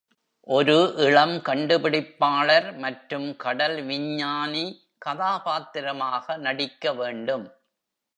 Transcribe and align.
ஒரு 0.47 0.75
இளம் 0.97 1.35
கண்டுபிடிப்பாளர் 1.39 2.77
மற்றும் 2.77 3.35
கடல் 3.35 3.83
விஞ்ஞானி 3.83 4.65
கதாபாத்திரமாக 4.97 6.37
நடிக்க 6.37 6.93
வேண்டும். 6.93 7.45